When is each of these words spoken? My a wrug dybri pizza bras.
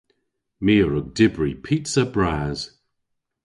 My 0.65 0.73
a 0.85 0.87
wrug 0.87 1.07
dybri 1.17 1.51
pizza 1.65 2.03
bras. 2.13 2.59